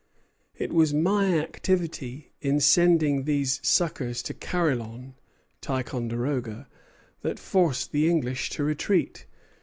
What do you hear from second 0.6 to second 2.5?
was my activity